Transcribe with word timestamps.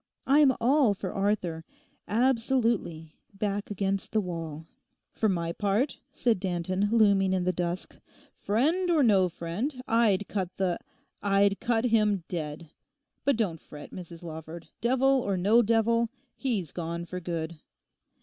I'm 0.25 0.51
all 0.59 0.95
for 0.95 1.13
Arthur—absolutely—back 1.13 3.69
against 3.69 4.13
the 4.13 4.19
wall.' 4.19 4.65
'For 5.11 5.29
my 5.29 5.51
part,' 5.51 5.99
said 6.11 6.39
Danton, 6.39 6.89
looming 6.91 7.33
in 7.33 7.43
the 7.43 7.53
dusk, 7.53 7.99
'friend 8.35 8.89
or 8.89 9.03
no 9.03 9.29
friend, 9.29 9.79
I'd 9.87 10.27
cut 10.27 10.57
the—I'd 10.57 11.59
cut 11.59 11.85
him 11.85 12.23
dead. 12.27 12.71
But 13.25 13.37
don't 13.37 13.59
fret, 13.61 13.91
Mrs 13.91 14.23
Lawford, 14.23 14.69
devil 14.81 15.21
or 15.21 15.37
no 15.37 15.61
devil, 15.61 16.09
he's 16.35 16.71
gone 16.71 17.05
for 17.05 17.19
good. 17.19 17.59